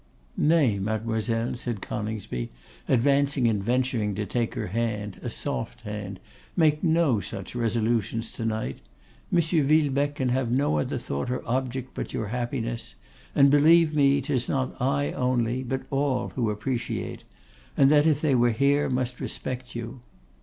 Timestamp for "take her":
4.25-4.65